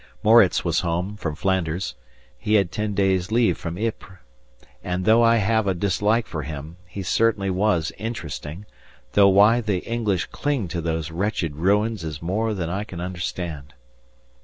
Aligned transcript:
Moritz 0.23 0.65
was 0.65 0.79
home 0.79 1.15
from 1.15 1.35
Flanders. 1.35 1.93
He 2.39 2.55
had 2.55 2.71
ten 2.71 2.95
days' 2.95 3.31
leave 3.31 3.55
from 3.55 3.77
Ypres, 3.77 4.17
and, 4.83 5.05
though 5.05 5.21
I 5.21 5.35
have 5.37 5.67
a 5.67 5.75
dislike 5.75 6.25
for 6.25 6.41
him, 6.41 6.77
he 6.87 7.03
certainly 7.03 7.51
was 7.51 7.91
interesting, 7.99 8.65
though 9.13 9.29
why 9.29 9.61
the 9.61 9.85
English 9.87 10.25
cling 10.31 10.67
to 10.69 10.81
those 10.81 11.11
wretched 11.11 11.55
ruins 11.55 12.03
is 12.03 12.19
more 12.19 12.55
than 12.55 12.67
I 12.67 12.83
can 12.83 12.99
understand. 12.99 13.75